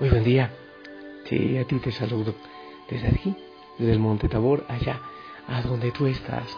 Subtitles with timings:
[0.00, 0.52] Muy buen día.
[1.24, 2.32] Sí, a ti te saludo
[2.88, 3.34] desde aquí,
[3.78, 5.00] desde el Monte Tabor, allá,
[5.48, 6.56] a donde tú estás.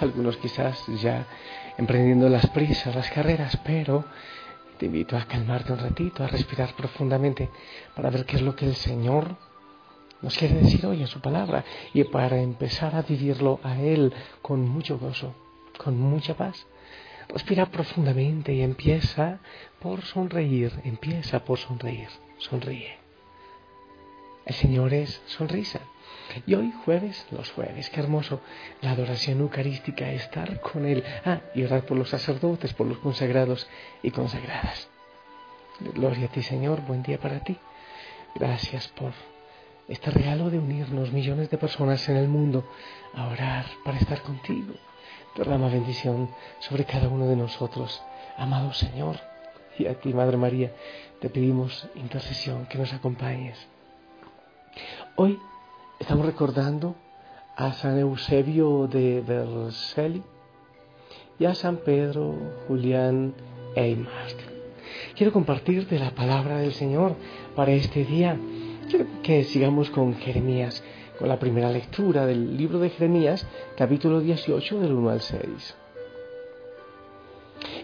[0.00, 1.26] Algunos quizás ya
[1.76, 4.06] emprendiendo las prisas, las carreras, pero
[4.78, 7.50] te invito a calmarte un ratito, a respirar profundamente
[7.94, 9.36] para ver qué es lo que el Señor
[10.22, 14.66] nos quiere decir hoy en su palabra y para empezar a vivirlo a Él con
[14.66, 15.34] mucho gozo,
[15.76, 16.66] con mucha paz.
[17.28, 19.38] Respira profundamente y empieza
[19.80, 22.96] por sonreír, empieza por sonreír sonríe.
[24.46, 25.80] El Señor es sonrisa.
[26.46, 28.40] Y hoy jueves, los jueves, qué hermoso,
[28.80, 31.04] la adoración eucarística, estar con Él.
[31.24, 33.68] Ah, y orar por los sacerdotes, por los consagrados
[34.02, 34.88] y consagradas.
[35.94, 37.56] Gloria a ti, Señor, buen día para ti.
[38.34, 39.12] Gracias por
[39.86, 42.68] este regalo de unirnos millones de personas en el mundo
[43.14, 44.74] a orar para estar contigo.
[45.38, 48.02] Derrama bendición sobre cada uno de nosotros,
[48.36, 49.20] amado Señor.
[49.78, 50.72] Y a ti, Madre María,
[51.20, 53.56] te pedimos intercesión, que nos acompañes.
[55.14, 55.38] Hoy
[56.00, 56.96] estamos recordando
[57.54, 60.24] a San Eusebio de Vercelli
[61.38, 62.34] y a San Pedro
[62.66, 63.32] Julián
[63.76, 64.36] Eymart.
[65.14, 67.14] Quiero compartirte la palabra del Señor
[67.54, 68.36] para este día.
[68.90, 70.82] Quiero que sigamos con Jeremías,
[71.18, 73.46] con la primera lectura del libro de Jeremías,
[73.76, 75.76] capítulo 18, del 1 al 6.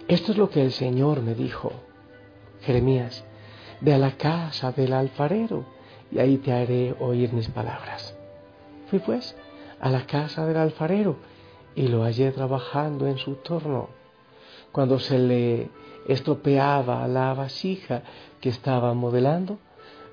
[0.06, 1.72] Esto es lo que el Señor me dijo.
[2.62, 3.24] Jeremías,
[3.80, 5.64] ve a la casa del alfarero
[6.12, 8.16] y ahí te haré oír mis palabras.
[8.88, 9.36] Fui pues
[9.80, 11.16] a la casa del alfarero
[11.74, 13.88] y lo hallé trabajando en su torno.
[14.70, 15.70] Cuando se le
[16.06, 18.02] estropeaba la vasija
[18.40, 19.58] que estaba modelando,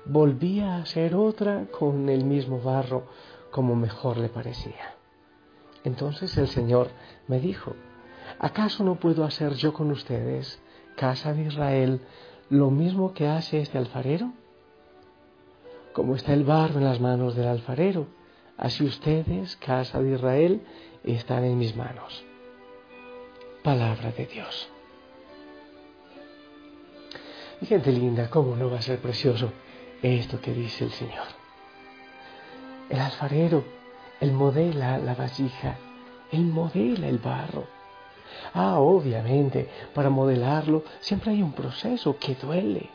[0.04, 3.06] volvía a hacer otra con el mismo barro
[3.50, 4.94] como mejor le parecía.
[5.84, 6.88] Entonces el Señor
[7.28, 7.74] me dijo,
[8.38, 10.60] ¿acaso no puedo hacer yo con ustedes,
[10.96, 12.00] casa de Israel,
[12.50, 14.32] lo mismo que hace este alfarero?
[15.92, 18.06] Como está el barro en las manos del alfarero,
[18.56, 20.62] así ustedes, casa de Israel,
[21.04, 22.24] están en mis manos.
[23.62, 24.68] Palabra de Dios.
[27.60, 29.52] Y gente linda, ¿cómo no va a ser precioso
[30.02, 31.26] esto que dice el Señor?
[32.90, 33.64] El alfarero,
[34.20, 35.76] él modela la vasija,
[36.30, 37.66] él modela el barro
[38.54, 42.90] Ah, obviamente, para modelarlo siempre hay un proceso que duele.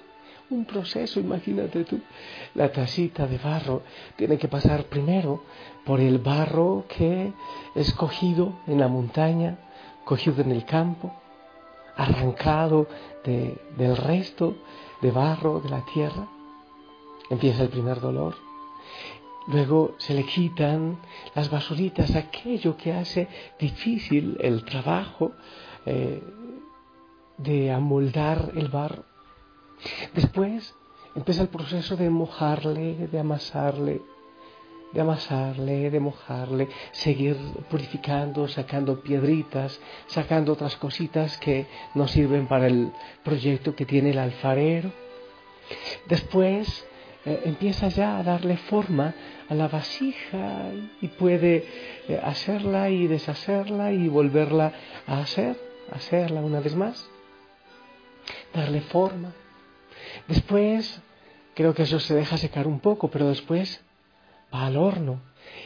[0.49, 1.99] Un proceso, imagínate tú.
[2.55, 3.81] La tacita de barro
[4.15, 5.43] tiene que pasar primero
[5.85, 7.33] por el barro que
[7.75, 9.57] es cogido en la montaña,
[10.05, 11.11] cogido en el campo,
[11.97, 12.87] arrancado
[13.25, 14.55] del resto
[15.01, 16.27] de barro de la tierra.
[17.29, 18.35] Empieza el primer dolor.
[19.47, 20.99] Luego se le quitan
[21.33, 23.27] las basuritas, aquello que hace
[23.57, 25.31] difícil el trabajo
[25.85, 26.21] eh,
[27.37, 29.05] de amoldar el barro.
[30.13, 30.75] Después
[31.15, 34.01] empieza el proceso de mojarle, de amasarle,
[34.91, 37.37] de amasarle, de mojarle, seguir
[37.69, 42.91] purificando, sacando piedritas, sacando otras cositas que no sirven para el
[43.23, 44.91] proyecto que tiene el alfarero.
[46.07, 46.85] Después
[47.25, 49.13] eh, empieza ya a darle forma
[49.49, 50.71] a la vasija
[51.01, 51.65] y puede
[52.07, 54.73] eh, hacerla y deshacerla y volverla
[55.05, 55.57] a hacer,
[55.91, 57.09] hacerla una vez más,
[58.53, 59.33] darle forma.
[60.27, 61.01] Después,
[61.53, 63.81] creo que eso se deja secar un poco, pero después
[64.53, 65.21] va al horno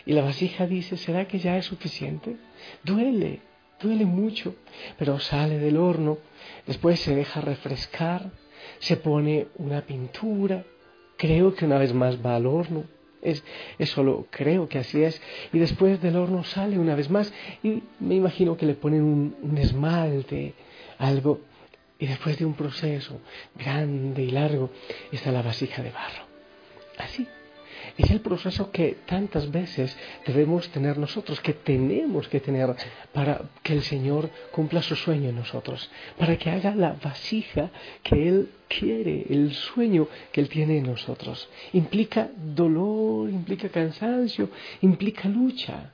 [0.05, 2.37] y la vasija dice, ¿será que ya es suficiente?
[2.83, 3.41] Duele,
[3.81, 4.55] duele mucho,
[4.97, 6.17] pero sale del horno,
[6.65, 8.31] después se deja refrescar,
[8.79, 10.65] se pone una pintura,
[11.21, 12.85] creo que una vez más va al horno
[13.21, 13.43] Es,
[13.85, 15.21] solo creo que así es.
[15.53, 17.31] Y después del horno sale una vez más
[17.61, 19.03] y me imagino que le ponen
[19.39, 20.55] un esmalte,
[20.97, 21.41] algo.
[21.99, 23.21] Y después de un proceso
[23.55, 24.71] grande y largo
[25.11, 26.23] está la vasija de barro.
[26.97, 27.27] Así
[28.01, 32.75] es el proceso que tantas veces debemos tener nosotros, que tenemos que tener
[33.13, 37.69] para que el Señor cumpla su sueño en nosotros, para que haga la vasija
[38.03, 41.49] que Él quiere, el sueño que Él tiene en nosotros.
[41.73, 44.49] Implica dolor, implica cansancio,
[44.81, 45.93] implica lucha.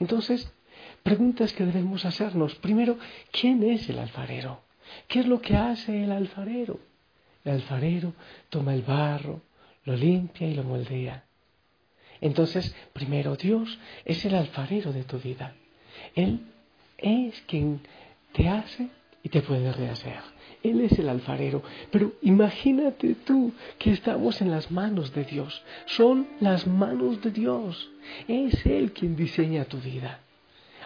[0.00, 0.50] Entonces,
[1.02, 2.54] preguntas que debemos hacernos.
[2.56, 2.98] Primero,
[3.30, 4.62] ¿quién es el alfarero?
[5.08, 6.78] ¿Qué es lo que hace el alfarero?
[7.44, 8.14] El alfarero
[8.48, 9.42] toma el barro,
[9.84, 11.24] lo limpia y lo moldea.
[12.20, 15.54] Entonces, primero Dios es el alfarero de tu vida.
[16.14, 16.40] Él
[16.98, 17.80] es quien
[18.32, 18.88] te hace
[19.22, 20.20] y te puede rehacer.
[20.62, 21.62] Él es el alfarero.
[21.90, 25.62] Pero imagínate tú que estamos en las manos de Dios.
[25.86, 27.90] Son las manos de Dios.
[28.26, 30.20] Es Él quien diseña tu vida.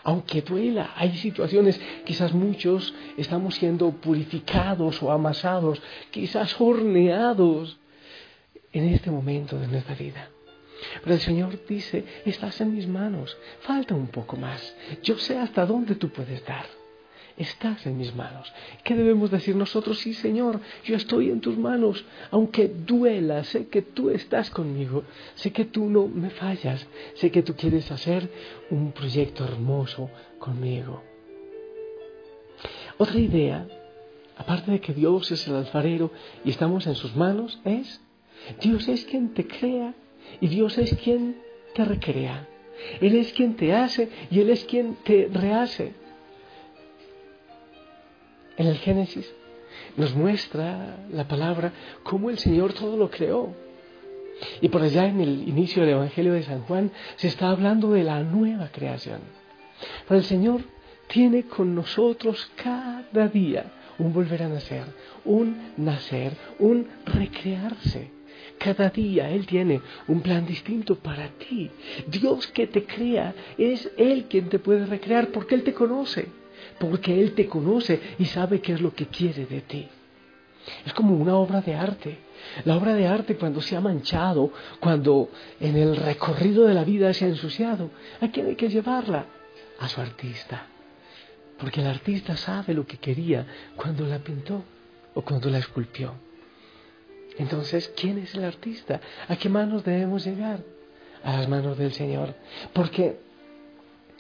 [0.05, 7.79] Aunque duela, hay situaciones, quizás muchos estamos siendo purificados o amasados, quizás horneados
[8.73, 10.31] en este momento de nuestra vida.
[11.03, 14.75] Pero el Señor dice, estás en mis manos, falta un poco más.
[15.03, 16.67] Yo sé hasta dónde tú puedes dar.
[17.37, 18.53] Estás en mis manos.
[18.83, 20.01] ¿Qué debemos decir nosotros?
[20.01, 22.05] Sí, Señor, yo estoy en tus manos.
[22.33, 25.05] Aunque duela, sé que tú estás conmigo.
[25.37, 26.85] Sé que tú no me fallas.
[27.15, 28.29] Sé que tú quieres hacer
[28.71, 30.11] un proyecto hermoso
[30.41, 31.01] conmigo.
[32.97, 33.69] Otra idea,
[34.37, 36.11] aparte de que Dios es el alfarero
[36.45, 38.01] y estamos en sus manos, es
[38.61, 39.95] Dios es quien te crea
[40.41, 41.37] y Dios es quien
[41.75, 42.49] te recrea.
[43.01, 45.93] Él es quien te hace y Él es quien te rehace.
[48.57, 49.33] En el Génesis
[49.97, 53.55] nos muestra la palabra cómo el Señor todo lo creó.
[54.61, 58.05] Y por allá en el inicio del Evangelio de San Juan se está hablando de
[58.05, 59.21] la nueva creación.
[60.07, 60.61] Pero el Señor
[61.09, 64.85] tiene con nosotros cada día un volver a nacer,
[65.25, 68.18] un nacer, un recrearse.
[68.59, 71.71] Cada día Él tiene un plan distinto para ti.
[72.07, 76.29] Dios que te crea es Él quien te puede recrear porque Él te conoce.
[76.79, 79.89] Porque Él te conoce y sabe qué es lo que quiere de ti.
[80.85, 82.19] Es como una obra de arte.
[82.65, 87.13] La obra de arte cuando se ha manchado, cuando en el recorrido de la vida
[87.13, 87.91] se ha ensuciado,
[88.21, 89.27] ¿a quién hay que llevarla?
[89.81, 90.67] A su artista.
[91.59, 93.47] Porque el artista sabe lo que quería
[93.77, 94.63] cuando la pintó
[95.15, 96.28] o cuando la esculpió.
[97.39, 99.01] Entonces, ¿quién es el artista?
[99.29, 100.61] ¿A qué manos debemos llegar?
[101.23, 102.35] A las manos del Señor.
[102.73, 103.19] Porque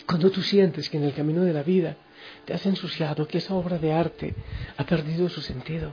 [0.07, 1.97] cuando tú sientes que en el camino de la vida
[2.45, 4.35] te has ensuciado, que esa obra de arte
[4.77, 5.93] ha perdido su sentido,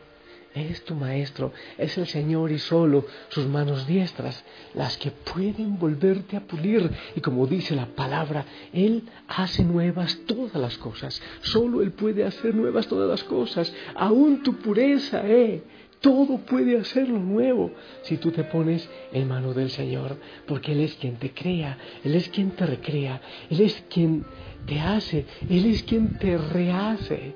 [0.55, 4.41] es tu maestro, es el Señor y solo sus manos diestras
[4.73, 6.89] las que pueden volverte a pulir.
[7.15, 11.21] Y como dice la palabra, Él hace nuevas todas las cosas.
[11.41, 13.73] Solo Él puede hacer nuevas todas las cosas.
[13.95, 15.61] Aún tu pureza, eh,
[16.05, 17.71] todo puede hacerlo nuevo
[18.03, 22.13] si tú te pones en mano del Señor, porque Él es quien te crea, Él
[22.13, 23.19] es quien te recrea,
[23.49, 24.23] Él es quien
[24.67, 27.33] te hace, Él es quien te rehace,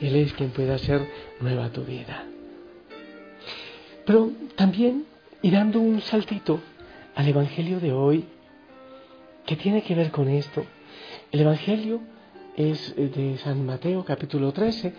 [0.00, 1.04] Él es quien puede hacer
[1.40, 2.24] nueva tu vida.
[4.06, 5.04] Pero también,
[5.42, 6.60] y dando un saltito
[7.16, 8.24] al Evangelio de hoy,
[9.46, 10.64] que tiene que ver con esto,
[11.32, 12.00] el Evangelio
[12.56, 14.92] es de San Mateo capítulo 13,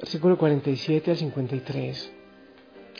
[0.00, 2.16] versículo 47 al 53.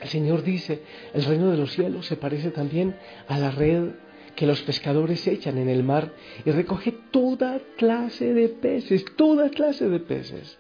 [0.01, 0.83] El Señor dice,
[1.15, 2.97] el reino de los cielos se parece también
[3.29, 3.91] a la red
[4.35, 6.13] que los pescadores echan en el mar
[6.45, 10.59] y recoge toda clase de peces, toda clase de peces.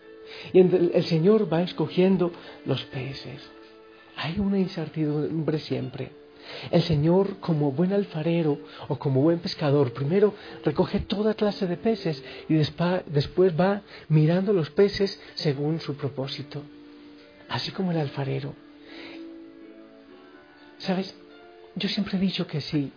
[0.52, 2.33] Y el Señor va escogiendo
[2.64, 3.49] los peces.
[4.16, 6.11] Hay una incertidumbre siempre.
[6.71, 10.33] El Señor, como buen alfarero o como buen pescador, primero
[10.64, 16.62] recoge toda clase de peces y después va mirando los peces según su propósito.
[17.49, 18.55] Así como el alfarero
[20.87, 21.16] ¿Sabes?
[21.75, 22.93] Yo siempre he dicho que si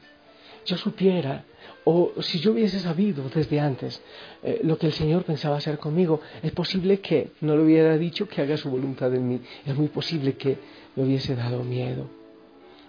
[0.64, 1.44] yo supiera
[1.86, 4.00] o si yo hubiese sabido desde antes
[4.44, 8.28] eh, lo que el Señor pensaba hacer conmigo, es posible que no le hubiera dicho
[8.28, 9.42] que haga su voluntad en mí.
[9.66, 10.60] Es muy posible que
[10.96, 12.08] me hubiese dado miedo.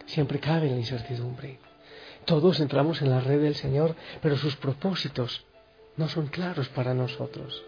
[0.05, 1.59] Siempre cabe la incertidumbre.
[2.27, 5.47] Todos entramos en la red del Señor, pero sus propósitos
[5.97, 7.65] no son claros para nosotros.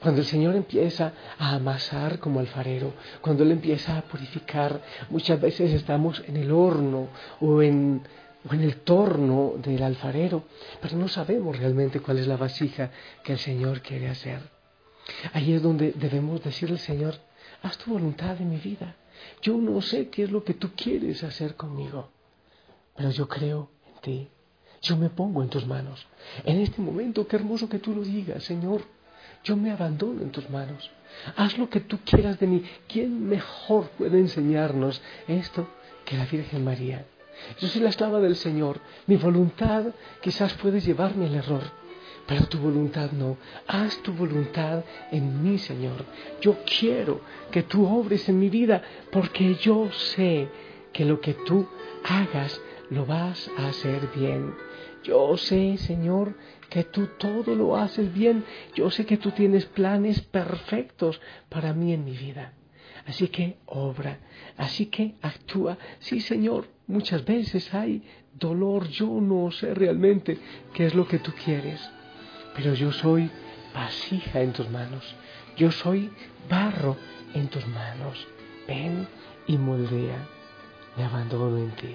[0.00, 4.80] Cuando el Señor empieza a amasar como alfarero, cuando Él empieza a purificar,
[5.10, 7.08] muchas veces estamos en el horno
[7.40, 8.02] o en,
[8.48, 10.44] o en el torno del alfarero,
[10.80, 12.90] pero no sabemos realmente cuál es la vasija
[13.22, 14.40] que el Señor quiere hacer.
[15.34, 17.16] Ahí es donde debemos decirle al Señor,
[17.62, 18.96] haz tu voluntad en mi vida.
[19.42, 22.08] Yo no sé qué es lo que tú quieres hacer conmigo,
[22.96, 24.28] pero yo creo en ti.
[24.80, 26.06] Yo me pongo en tus manos.
[26.44, 28.82] En este momento, qué hermoso que tú lo digas, Señor.
[29.44, 30.90] Yo me abandono en tus manos.
[31.36, 32.62] Haz lo que tú quieras de mí.
[32.88, 35.68] ¿Quién mejor puede enseñarnos esto
[36.04, 37.06] que la Virgen María?
[37.58, 38.80] Yo soy la esclava del Señor.
[39.06, 39.86] Mi voluntad
[40.20, 41.62] quizás puede llevarme al error,
[42.26, 43.38] pero tu voluntad no.
[43.66, 46.04] Haz tu voluntad en mí, Señor.
[46.40, 47.20] Yo quiero
[47.50, 50.48] que tú obres en mi vida porque yo sé
[50.92, 51.66] que lo que tú
[52.04, 54.54] hagas lo vas a hacer bien.
[55.02, 56.34] Yo sé, Señor,
[56.70, 58.44] que tú todo lo haces bien.
[58.74, 62.52] Yo sé que tú tienes planes perfectos para mí en mi vida.
[63.06, 64.18] Así que obra,
[64.56, 65.76] así que actúa.
[65.98, 68.88] Sí, Señor, muchas veces hay dolor.
[68.88, 70.38] Yo no sé realmente
[70.72, 71.80] qué es lo que tú quieres,
[72.54, 73.30] pero yo soy
[73.74, 75.14] vasija en tus manos.
[75.56, 76.10] Yo soy
[76.48, 76.96] barro
[77.34, 78.26] en tus manos.
[78.68, 79.08] Ven
[79.46, 80.26] y moldea.
[80.96, 81.94] Me abandono en ti.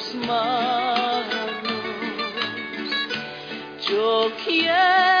[0.00, 1.50] tus manos.
[3.86, 5.19] Yo quiero.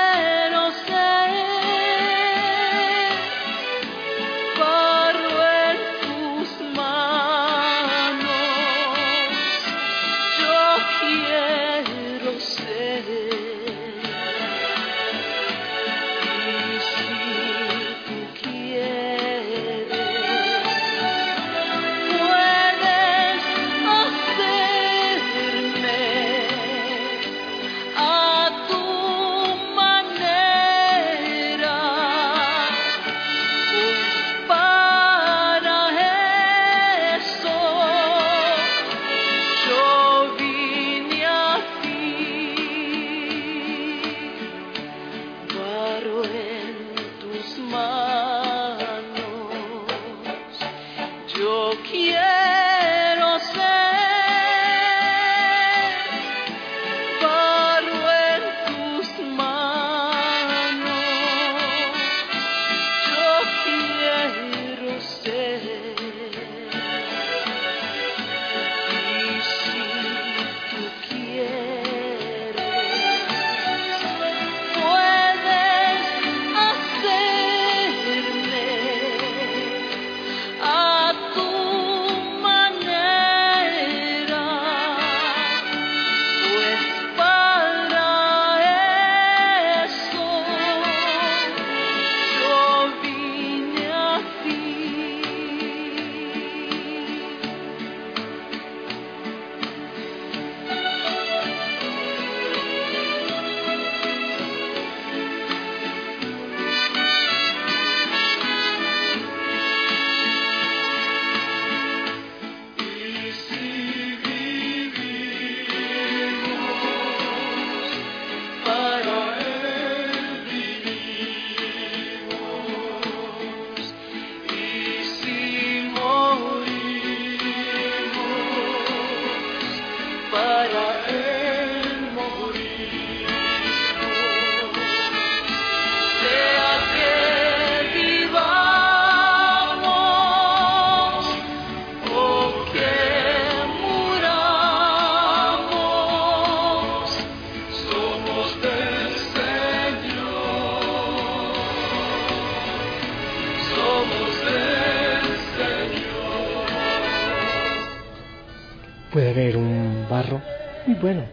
[159.12, 160.40] Puede haber un barro
[160.86, 161.24] muy bueno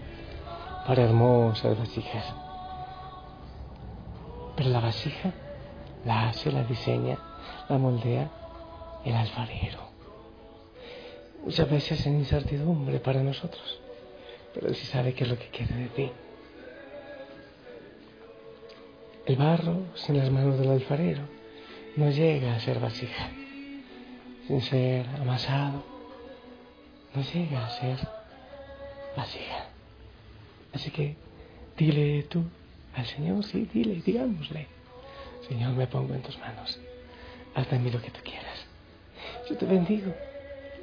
[0.85, 2.25] para hermosas vasijas.
[4.55, 5.31] Pero la vasija
[6.05, 7.17] la hace, la diseña,
[7.69, 8.29] la moldea
[9.05, 9.79] el alfarero.
[11.43, 13.79] Muchas veces en incertidumbre para nosotros,
[14.53, 16.11] pero Él sí sabe qué es lo que quiere de ti.
[19.25, 21.21] El barro sin las manos del alfarero
[21.95, 23.29] no llega a ser vasija.
[24.47, 25.96] Sin ser amasado,
[27.17, 27.97] no llega a ser
[29.15, 29.65] vasija.
[30.71, 31.15] Así que
[31.75, 32.43] dile tú
[32.95, 34.67] al Señor, sí, dile, digámosle.
[35.47, 36.79] Señor, me pongo en tus manos.
[37.55, 38.65] Haz de mí lo que tú quieras.
[39.49, 40.13] Yo te bendigo.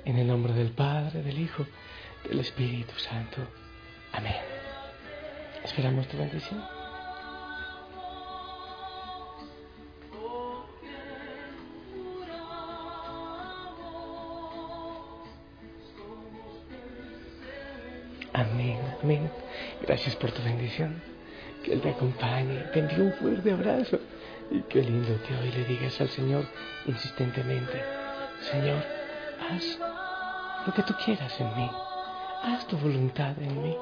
[0.05, 1.67] En el nombre del Padre, del Hijo,
[2.29, 3.39] del Espíritu Santo.
[4.13, 4.35] Amén.
[5.65, 6.74] Esperamos tu bendición.
[18.51, 19.31] Amén, amén.
[19.83, 21.01] Gracias por tu bendición.
[21.63, 22.59] Que Él te acompañe.
[22.73, 23.99] Te envío un fuerte abrazo.
[24.51, 26.45] Y qué lindo que hoy le digas al Señor
[26.87, 27.83] insistentemente,
[28.51, 28.83] Señor,
[29.51, 29.79] haz
[30.67, 31.71] lo que tú quieras en mí.
[32.43, 33.77] Haz tu voluntad en mí.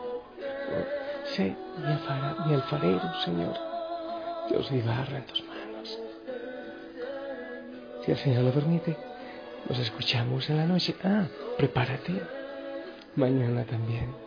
[1.25, 3.59] sé mi, alfarero, Señor.
[4.51, 5.99] Yo soy barro en tus manos.
[8.05, 8.97] Si el Señor lo permite,
[9.69, 10.95] nos escuchamos en la noche.
[11.03, 11.27] Ah,
[11.59, 12.23] prepárate.
[13.17, 14.22] Mañana también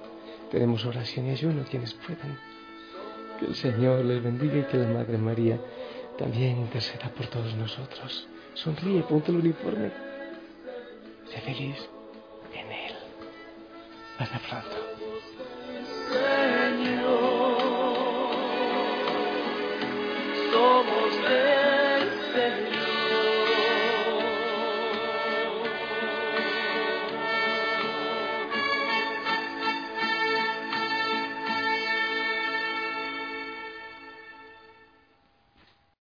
[0.56, 2.40] tenemos oración y ayuno quienes puedan.
[3.38, 5.60] Que el Señor les bendiga y que la Madre María
[6.18, 8.26] también interceda por todos nosotros.
[8.54, 9.92] Sonríe, ponte el uniforme.
[11.30, 11.76] Sé feliz
[12.54, 12.96] en Él.
[14.18, 15.05] Hasta pronto.